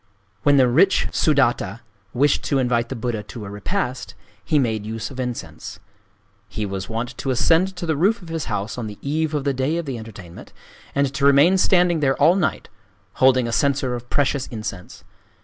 [0.41, 5.11] When the rich Sudatta wished to invite the Buddha to a repast, he made use
[5.11, 5.79] of incense.
[6.49, 9.43] He was wont to ascend to the roof of his house on the eve of
[9.43, 10.53] the day of the entertainment,
[10.95, 12.67] and to remain standing there all night,
[13.21, 15.03] holding a censer of precious incense.